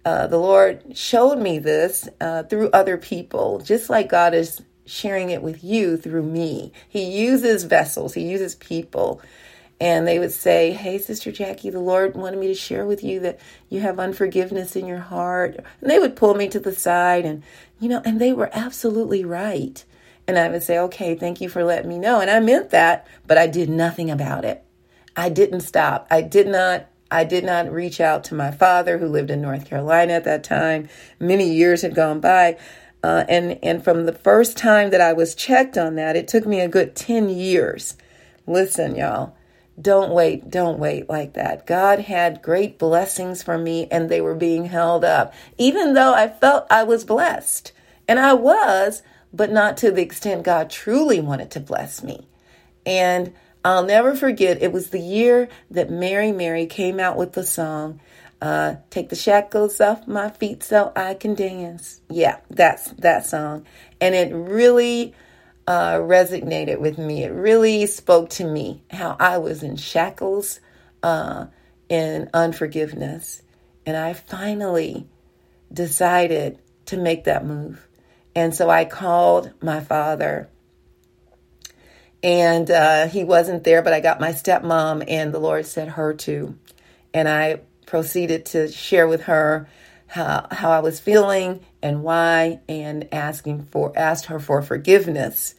uh, 0.04 0.26
the 0.26 0.38
Lord 0.38 0.96
showed 0.96 1.38
me 1.38 1.58
this 1.58 2.08
uh, 2.20 2.44
through 2.44 2.70
other 2.70 2.96
people, 2.96 3.58
just 3.58 3.90
like 3.90 4.08
God 4.08 4.32
is 4.32 4.62
sharing 4.86 5.30
it 5.30 5.42
with 5.42 5.62
you 5.62 5.96
through 5.96 6.22
me. 6.22 6.72
He 6.88 7.04
uses 7.04 7.64
vessels, 7.64 8.14
He 8.14 8.22
uses 8.22 8.54
people. 8.54 9.20
And 9.80 10.08
they 10.08 10.18
would 10.18 10.32
say, 10.32 10.72
Hey, 10.72 10.98
Sister 10.98 11.30
Jackie, 11.30 11.70
the 11.70 11.80
Lord 11.80 12.16
wanted 12.16 12.40
me 12.40 12.48
to 12.48 12.54
share 12.54 12.84
with 12.84 13.04
you 13.04 13.20
that 13.20 13.38
you 13.68 13.80
have 13.80 14.00
unforgiveness 14.00 14.74
in 14.74 14.86
your 14.86 14.98
heart. 14.98 15.56
And 15.80 15.90
they 15.90 15.98
would 15.98 16.16
pull 16.16 16.34
me 16.34 16.48
to 16.48 16.58
the 16.58 16.74
side 16.74 17.24
and, 17.24 17.42
you 17.78 17.88
know, 17.88 18.02
and 18.04 18.20
they 18.20 18.32
were 18.32 18.50
absolutely 18.52 19.24
right. 19.24 19.84
And 20.26 20.38
I 20.38 20.48
would 20.48 20.62
say, 20.62 20.78
okay, 20.78 21.14
thank 21.14 21.40
you 21.40 21.48
for 21.48 21.64
letting 21.64 21.88
me 21.88 21.98
know. 21.98 22.20
And 22.20 22.30
I 22.30 22.40
meant 22.40 22.70
that, 22.70 23.06
but 23.26 23.38
I 23.38 23.46
did 23.46 23.70
nothing 23.70 24.10
about 24.10 24.44
it. 24.44 24.64
I 25.16 25.30
didn't 25.30 25.60
stop. 25.60 26.06
I 26.10 26.22
did 26.22 26.48
not 26.48 26.88
I 27.10 27.24
did 27.24 27.44
not 27.44 27.72
reach 27.72 28.00
out 28.00 28.24
to 28.24 28.34
my 28.34 28.50
father 28.50 28.98
who 28.98 29.06
lived 29.06 29.30
in 29.30 29.40
North 29.40 29.64
Carolina 29.64 30.12
at 30.12 30.24
that 30.24 30.44
time. 30.44 30.88
Many 31.18 31.50
years 31.50 31.82
had 31.82 31.94
gone 31.94 32.20
by. 32.20 32.58
Uh, 33.02 33.24
and, 33.28 33.58
and 33.62 33.82
from 33.82 34.04
the 34.06 34.12
first 34.12 34.56
time 34.56 34.90
that 34.90 35.00
I 35.00 35.12
was 35.12 35.34
checked 35.34 35.78
on 35.78 35.94
that, 35.94 36.16
it 36.16 36.28
took 36.28 36.46
me 36.46 36.60
a 36.60 36.68
good 36.68 36.94
10 36.94 37.28
years. 37.30 37.96
Listen, 38.46 38.96
y'all, 38.96 39.36
don't 39.80 40.10
wait, 40.10 40.50
don't 40.50 40.78
wait 40.78 41.08
like 41.08 41.34
that. 41.34 41.66
God 41.66 42.00
had 42.00 42.42
great 42.42 42.78
blessings 42.78 43.42
for 43.42 43.58
me 43.58 43.86
and 43.90 44.08
they 44.08 44.20
were 44.20 44.34
being 44.34 44.66
held 44.66 45.04
up, 45.04 45.32
even 45.56 45.94
though 45.94 46.14
I 46.14 46.28
felt 46.28 46.66
I 46.70 46.84
was 46.84 47.04
blessed. 47.04 47.72
And 48.08 48.18
I 48.18 48.32
was, 48.32 49.02
but 49.32 49.50
not 49.50 49.76
to 49.78 49.90
the 49.90 50.02
extent 50.02 50.42
God 50.42 50.70
truly 50.70 51.20
wanted 51.20 51.50
to 51.52 51.60
bless 51.60 52.02
me. 52.02 52.26
And 52.86 53.34
I'll 53.64 53.84
never 53.84 54.14
forget, 54.14 54.62
it 54.62 54.72
was 54.72 54.90
the 54.90 55.00
year 55.00 55.48
that 55.70 55.90
Mary 55.90 56.32
Mary 56.32 56.66
came 56.66 56.98
out 56.98 57.16
with 57.16 57.32
the 57.34 57.44
song, 57.44 58.00
uh, 58.40 58.76
Take 58.88 59.10
the 59.10 59.16
Shackles 59.16 59.80
Off 59.80 60.06
My 60.08 60.30
Feet 60.30 60.62
So 60.62 60.92
I 60.96 61.14
Can 61.14 61.34
Dance. 61.34 62.00
Yeah, 62.08 62.38
that's 62.48 62.90
that 62.92 63.26
song. 63.26 63.66
And 64.00 64.14
it 64.14 64.32
really 64.32 65.14
uh, 65.68 65.96
resonated 65.98 66.80
with 66.80 66.98
me. 66.98 67.24
It 67.24 67.32
really 67.32 67.86
spoke 67.86 68.30
to 68.32 68.46
me 68.46 68.84
how 68.90 69.16
I 69.20 69.38
was 69.38 69.62
in 69.62 69.76
shackles, 69.76 70.60
uh, 71.04 71.46
in 71.90 72.30
unforgiveness. 72.34 73.42
And 73.86 73.96
I 73.96 74.14
finally 74.14 75.08
decided 75.72 76.60
to 76.86 76.98
make 76.98 77.24
that 77.24 77.46
move. 77.46 77.88
And 78.36 78.54
so 78.54 78.70
I 78.70 78.86
called 78.86 79.52
my 79.62 79.80
father, 79.80 80.48
and 82.22 82.70
uh, 82.70 83.08
he 83.08 83.24
wasn't 83.24 83.64
there, 83.64 83.82
but 83.82 83.92
I 83.94 84.00
got 84.00 84.20
my 84.20 84.30
stepmom, 84.32 85.04
and 85.08 85.34
the 85.34 85.40
Lord 85.40 85.66
said 85.66 85.88
her 85.90 86.14
too. 86.14 86.58
And 87.14 87.28
I 87.28 87.60
proceeded 87.86 88.46
to 88.46 88.68
share 88.70 89.08
with 89.08 89.22
her 89.24 89.68
how, 90.08 90.48
how 90.52 90.70
I 90.70 90.80
was 90.80 91.00
feeling 91.00 91.60
and 91.82 92.02
why, 92.02 92.60
and 92.68 93.08
asking 93.12 93.64
for 93.64 93.92
asked 93.96 94.26
her 94.26 94.40
for 94.40 94.62
forgiveness 94.62 95.54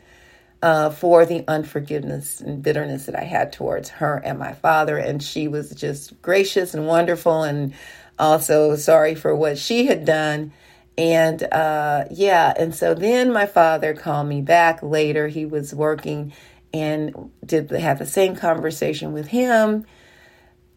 uh, 0.62 0.90
for 0.90 1.26
the 1.26 1.44
unforgiveness 1.48 2.42
and 2.42 2.62
bitterness 2.62 3.06
that 3.06 3.16
I 3.16 3.24
had 3.24 3.54
towards 3.54 3.90
her 3.90 4.18
and 4.18 4.38
my 4.38 4.54
father. 4.54 4.98
And 4.98 5.24
she 5.24 5.48
was 5.48 5.72
just 5.72 6.22
gracious 6.22 6.74
and 6.74 6.88
wonderful, 6.88 7.44
and 7.44 7.74
also 8.18 8.76
sorry 8.76 9.16
for 9.16 9.36
what 9.36 9.58
she 9.58 9.86
had 9.86 10.06
done. 10.06 10.52
And 10.98 11.42
uh, 11.44 12.06
yeah, 12.12 12.54
and 12.58 12.76
so 12.76 12.94
then 12.94 13.32
my 13.32 13.46
father 13.46 13.94
called 13.94 14.28
me 14.28 14.42
back 14.42 14.84
later. 14.84 15.30
He 15.30 15.46
was 15.46 15.74
working 15.74 16.34
and 16.74 17.32
did 17.46 17.72
have 17.72 18.00
the 18.00 18.06
same 18.06 18.36
conversation 18.36 19.14
with 19.14 19.28
him. 19.28 19.86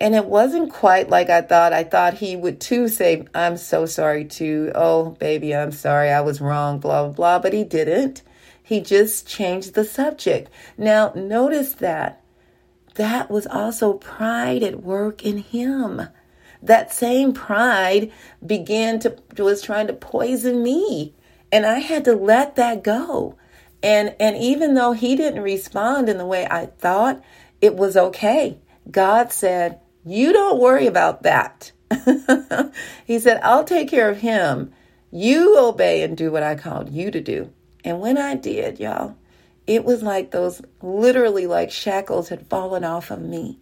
And 0.03 0.17
it 0.17 0.27
wasn't 0.27 0.73
quite 0.73 1.11
like 1.11 1.31
I 1.31 1.43
thought. 1.43 1.73
I 1.73 1.85
thought 1.85 2.15
he 2.15 2.35
would 2.35 2.61
too 2.61 2.89
say, 2.89 3.25
I'm 3.37 3.57
so 3.57 3.87
sorry 3.87 4.25
too. 4.25 4.73
Oh, 4.75 5.11
baby, 5.11 5.55
I'm 5.55 5.71
sorry. 5.71 6.11
I 6.11 6.23
was 6.23 6.41
wrong, 6.41 6.81
blah, 6.81 7.05
blah, 7.05 7.13
blah. 7.13 7.39
But 7.39 7.53
he 7.53 7.63
didn't. 7.63 8.23
He 8.61 8.81
just 8.81 9.29
changed 9.29 9.75
the 9.75 9.85
subject. 9.85 10.51
Now, 10.77 11.13
notice 11.15 11.75
that 11.75 12.21
that 12.97 13.31
was 13.31 13.47
also 13.47 13.93
pride 13.93 14.65
at 14.65 14.83
work 14.83 15.25
in 15.25 15.39
him. 15.39 16.03
That 16.61 16.93
same 16.93 17.33
pride 17.33 18.11
began 18.45 18.99
to 19.01 19.17
was 19.39 19.63
trying 19.63 19.87
to 19.87 19.93
poison 19.93 20.65
me, 20.65 21.15
and 21.53 21.65
I 21.65 21.79
had 21.79 22.05
to 22.07 22.15
let 22.15 22.57
that 22.57 22.83
go. 22.83 23.37
And 23.85 24.17
and 24.19 24.37
even 24.37 24.75
though 24.75 24.93
he 24.93 25.15
didn't 25.15 25.43
respond 25.43 26.09
in 26.09 26.19
the 26.19 26.27
way 26.27 26.45
I 26.51 26.67
thought, 26.67 27.23
it 27.61 27.77
was 27.77 27.97
okay. 27.97 28.59
God 28.91 29.33
said, 29.33 29.79
"You 30.05 30.33
don't 30.33 30.61
worry 30.61 30.87
about 30.87 31.23
that." 31.23 31.73
he 33.07 33.19
said, 33.19 33.41
"I'll 33.43 33.65
take 33.65 33.89
care 33.89 34.09
of 34.09 34.19
him. 34.19 34.73
You 35.11 35.59
obey 35.59 36.03
and 36.03 36.17
do 36.17 36.31
what 36.31 36.43
I 36.43 36.55
called 36.55 36.91
you 36.91 37.11
to 37.11 37.21
do." 37.21 37.53
And 37.85 38.01
when 38.01 38.17
I 38.17 38.35
did, 38.35 38.79
y'all, 38.79 39.17
it 39.67 39.85
was 39.85 40.03
like 40.03 40.31
those 40.31 40.63
literally 40.81 41.47
like 41.47 41.71
shackles 41.71 42.29
had 42.29 42.47
fallen 42.49 42.85
off 42.85 43.11
of 43.11 43.21
me. 43.21 43.59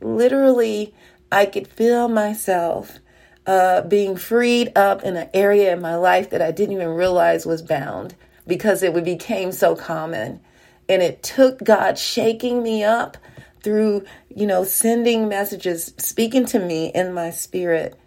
Literally, 0.00 0.94
I 1.30 1.46
could 1.46 1.66
feel 1.66 2.08
myself 2.08 2.98
uh, 3.46 3.82
being 3.82 4.16
freed 4.16 4.72
up 4.76 5.02
in 5.02 5.16
an 5.16 5.28
area 5.34 5.72
in 5.72 5.80
my 5.80 5.96
life 5.96 6.30
that 6.30 6.42
I 6.42 6.50
didn't 6.50 6.76
even 6.76 6.88
realize 6.88 7.46
was 7.46 7.62
bound 7.62 8.14
because 8.46 8.82
it 8.82 9.04
became 9.04 9.52
so 9.52 9.74
common. 9.74 10.40
And 10.88 11.02
it 11.02 11.22
took 11.22 11.62
God 11.62 11.98
shaking 11.98 12.62
me 12.62 12.84
up 12.84 13.16
through, 13.64 14.04
you 14.28 14.46
know, 14.46 14.62
sending 14.62 15.26
messages, 15.26 15.94
speaking 15.98 16.44
to 16.46 16.60
me 16.60 16.92
in 16.94 17.12
my 17.12 17.30
spirit 17.30 17.98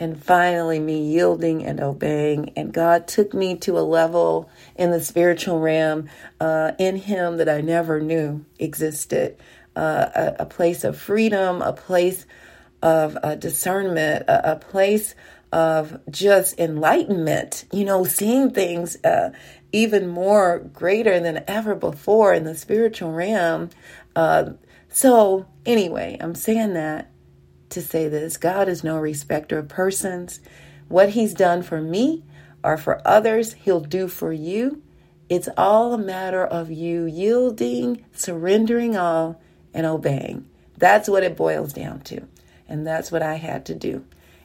and 0.00 0.22
finally 0.22 0.80
me 0.80 1.00
yielding 1.00 1.64
and 1.64 1.80
obeying. 1.80 2.52
And 2.56 2.72
God 2.72 3.06
took 3.06 3.32
me 3.32 3.56
to 3.58 3.78
a 3.78 3.80
level 3.80 4.50
in 4.74 4.90
the 4.90 5.00
spiritual 5.00 5.60
realm 5.60 6.08
uh, 6.40 6.72
in 6.78 6.96
Him 6.96 7.36
that 7.38 7.48
I 7.48 7.60
never 7.60 8.00
knew 8.00 8.44
existed 8.58 9.36
uh, 9.76 10.10
a, 10.14 10.42
a, 10.42 10.46
place 10.46 10.84
of 10.84 10.98
freedom, 10.98 11.62
a 11.62 11.72
place 11.72 12.26
of 12.82 13.16
uh, 13.22 13.34
discernment, 13.34 14.24
a, 14.28 14.52
a, 14.52 14.56
place 14.56 15.14
of 15.52 16.00
just 16.10 16.58
enlightenment, 16.60 17.64
you 17.72 17.84
know, 17.84 18.04
seeing 18.04 18.50
things 18.50 18.96
uh, 19.04 19.30
even 19.72 20.06
more 20.06 20.60
greater 20.72 21.18
than 21.18 21.42
ever 21.48 21.74
before 21.74 22.32
in 22.34 22.44
the 22.44 22.54
spiritual 22.54 23.10
realm. 23.12 23.70
Uh, 24.14 24.50
so, 24.94 25.46
anyway, 25.66 26.16
I'm 26.20 26.36
saying 26.36 26.74
that 26.74 27.10
to 27.70 27.82
say 27.82 28.08
this 28.08 28.36
God 28.36 28.68
is 28.68 28.84
no 28.84 28.96
respecter 28.96 29.58
of 29.58 29.68
persons. 29.68 30.38
What 30.86 31.10
He's 31.10 31.34
done 31.34 31.64
for 31.64 31.80
me 31.80 32.22
or 32.62 32.76
for 32.76 33.02
others, 33.04 33.54
He'll 33.54 33.80
do 33.80 34.06
for 34.06 34.32
you. 34.32 34.84
It's 35.28 35.48
all 35.56 35.94
a 35.94 35.98
matter 35.98 36.44
of 36.44 36.70
you 36.70 37.06
yielding, 37.06 38.04
surrendering 38.12 38.96
all, 38.96 39.42
and 39.74 39.84
obeying. 39.84 40.48
That's 40.78 41.08
what 41.08 41.24
it 41.24 41.36
boils 41.36 41.72
down 41.72 42.02
to. 42.02 42.28
And 42.68 42.86
that's 42.86 43.10
what 43.10 43.20
I 43.20 43.34
had 43.34 43.66
to 43.66 43.74
do. 43.74 44.04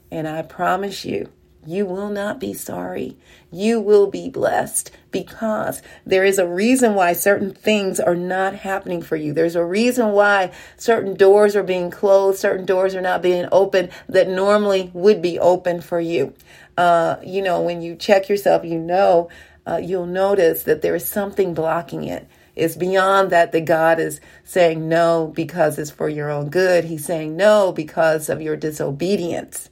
And 0.09 0.27
I 0.27 0.41
promise 0.41 1.05
you, 1.05 1.31
you 1.65 1.85
will 1.85 2.09
not 2.09 2.39
be 2.39 2.53
sorry. 2.53 3.17
You 3.51 3.81
will 3.81 4.07
be 4.07 4.29
blessed 4.29 4.91
because 5.11 5.81
there 6.05 6.23
is 6.23 6.39
a 6.39 6.47
reason 6.47 6.95
why 6.95 7.13
certain 7.13 7.51
things 7.51 7.99
are 7.99 8.15
not 8.15 8.55
happening 8.55 9.01
for 9.01 9.15
you. 9.15 9.33
There's 9.33 9.55
a 9.55 9.65
reason 9.65 10.11
why 10.11 10.51
certain 10.77 11.15
doors 11.15 11.55
are 11.55 11.63
being 11.63 11.91
closed, 11.91 12.39
certain 12.39 12.65
doors 12.65 12.95
are 12.95 13.01
not 13.01 13.21
being 13.21 13.47
open 13.51 13.89
that 14.07 14.29
normally 14.29 14.89
would 14.93 15.21
be 15.21 15.37
open 15.37 15.81
for 15.81 15.99
you. 15.99 16.33
Uh, 16.77 17.17
you 17.25 17.41
know, 17.41 17.61
when 17.61 17.81
you 17.81 17.95
check 17.95 18.29
yourself, 18.29 18.63
you 18.63 18.79
know, 18.79 19.29
uh, 19.67 19.77
you'll 19.77 20.05
notice 20.05 20.63
that 20.63 20.81
there 20.81 20.95
is 20.95 21.05
something 21.05 21.53
blocking 21.53 22.03
it. 22.05 22.27
It's 22.55 22.75
beyond 22.75 23.31
that 23.31 23.51
that 23.51 23.65
God 23.65 23.99
is 23.99 24.19
saying 24.43 24.87
no 24.89 25.31
because 25.33 25.77
it's 25.77 25.91
for 25.91 26.09
your 26.09 26.29
own 26.29 26.49
good. 26.49 26.85
He's 26.85 27.05
saying 27.05 27.37
no 27.37 27.71
because 27.71 28.29
of 28.29 28.41
your 28.41 28.55
disobedience. 28.55 29.69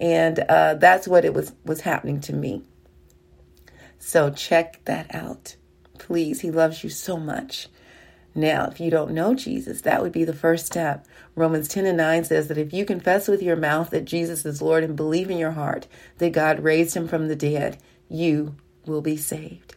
And 0.00 0.38
uh, 0.38 0.74
that's 0.74 1.06
what 1.06 1.24
it 1.24 1.34
was 1.34 1.52
was 1.64 1.82
happening 1.82 2.20
to 2.22 2.32
me. 2.32 2.64
So 3.98 4.30
check 4.30 4.80
that 4.86 5.14
out. 5.14 5.56
Please, 5.98 6.40
he 6.40 6.50
loves 6.50 6.82
you 6.82 6.88
so 6.90 7.18
much. 7.18 7.68
Now, 8.34 8.66
if 8.66 8.80
you 8.80 8.90
don't 8.90 9.12
know 9.12 9.34
Jesus, 9.34 9.82
that 9.82 10.02
would 10.02 10.12
be 10.12 10.24
the 10.24 10.32
first 10.32 10.64
step. 10.64 11.06
Romans 11.34 11.68
10 11.68 11.84
and 11.84 11.96
9 11.96 12.24
says 12.24 12.48
that 12.48 12.58
if 12.58 12.72
you 12.72 12.84
confess 12.84 13.28
with 13.28 13.42
your 13.42 13.56
mouth 13.56 13.90
that 13.90 14.04
Jesus 14.04 14.46
is 14.46 14.62
Lord 14.62 14.84
and 14.84 14.96
believe 14.96 15.30
in 15.30 15.36
your 15.36 15.50
heart 15.50 15.86
that 16.18 16.32
God 16.32 16.60
raised 16.60 16.96
him 16.96 17.08
from 17.08 17.28
the 17.28 17.36
dead, 17.36 17.78
you 18.08 18.54
will 18.86 19.02
be 19.02 19.16
saved. 19.16 19.74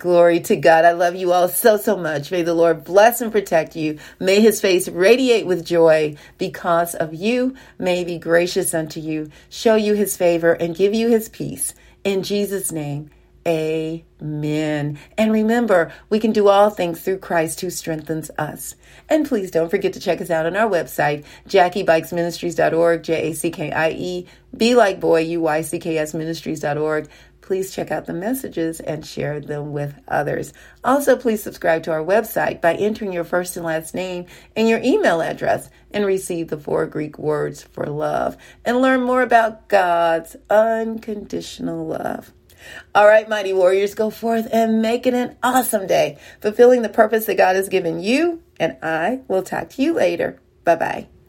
Glory 0.00 0.40
to 0.40 0.56
God. 0.56 0.86
I 0.86 0.92
love 0.92 1.14
you 1.14 1.30
all 1.30 1.46
so, 1.46 1.76
so 1.76 1.94
much. 1.94 2.30
May 2.30 2.40
the 2.40 2.54
Lord 2.54 2.84
bless 2.84 3.20
and 3.20 3.30
protect 3.30 3.76
you. 3.76 3.98
May 4.18 4.40
his 4.40 4.58
face 4.58 4.88
radiate 4.88 5.44
with 5.44 5.62
joy 5.62 6.16
because 6.38 6.94
of 6.94 7.12
you. 7.12 7.54
May 7.78 7.98
he 7.98 8.04
be 8.06 8.18
gracious 8.18 8.72
unto 8.72 8.98
you, 8.98 9.28
show 9.50 9.74
you 9.76 9.92
his 9.92 10.16
favor, 10.16 10.54
and 10.54 10.74
give 10.74 10.94
you 10.94 11.10
his 11.10 11.28
peace. 11.28 11.74
In 12.02 12.22
Jesus' 12.22 12.72
name, 12.72 13.10
amen. 13.46 14.98
And 15.18 15.32
remember, 15.32 15.92
we 16.08 16.18
can 16.18 16.32
do 16.32 16.48
all 16.48 16.70
things 16.70 17.02
through 17.02 17.18
Christ 17.18 17.60
who 17.60 17.68
strengthens 17.68 18.30
us. 18.38 18.76
And 19.06 19.28
please 19.28 19.50
don't 19.50 19.68
forget 19.68 19.92
to 19.92 20.00
check 20.00 20.22
us 20.22 20.30
out 20.30 20.46
on 20.46 20.56
our 20.56 20.70
website, 20.70 21.26
JackieBuycksMinistries.org, 21.46 23.02
J 23.02 23.30
A 23.30 23.34
C 23.34 23.50
K 23.50 23.70
I 23.70 23.90
E, 23.90 24.26
Be 24.56 24.74
like 24.74 24.98
boy, 24.98 25.20
U 25.20 25.42
Y 25.42 25.60
C 25.60 25.78
K 25.78 25.98
S 25.98 26.14
Ministries.org 26.14 27.10
please 27.50 27.74
check 27.74 27.90
out 27.90 28.06
the 28.06 28.12
messages 28.12 28.78
and 28.78 29.04
share 29.04 29.40
them 29.40 29.72
with 29.72 29.92
others. 30.06 30.52
Also, 30.84 31.16
please 31.16 31.42
subscribe 31.42 31.82
to 31.82 31.90
our 31.90 31.98
website 31.98 32.60
by 32.60 32.74
entering 32.74 33.12
your 33.12 33.24
first 33.24 33.56
and 33.56 33.66
last 33.66 33.92
name 33.92 34.24
and 34.54 34.68
your 34.68 34.78
email 34.84 35.20
address 35.20 35.68
and 35.90 36.06
receive 36.06 36.46
the 36.46 36.56
four 36.56 36.86
Greek 36.86 37.18
words 37.18 37.64
for 37.64 37.86
love 37.86 38.36
and 38.64 38.80
learn 38.80 39.02
more 39.02 39.22
about 39.22 39.68
God's 39.68 40.36
unconditional 40.48 41.88
love. 41.88 42.32
All 42.94 43.08
right, 43.08 43.28
mighty 43.28 43.52
warriors, 43.52 43.96
go 43.96 44.10
forth 44.10 44.46
and 44.52 44.80
make 44.80 45.04
it 45.04 45.14
an 45.14 45.36
awesome 45.42 45.88
day, 45.88 46.20
fulfilling 46.40 46.82
the 46.82 46.88
purpose 46.88 47.26
that 47.26 47.36
God 47.36 47.56
has 47.56 47.68
given 47.68 48.00
you. 48.00 48.44
And 48.60 48.76
I 48.80 49.22
will 49.26 49.42
talk 49.42 49.70
to 49.70 49.82
you 49.82 49.92
later. 49.92 50.40
Bye 50.62 50.76
bye. 50.76 51.19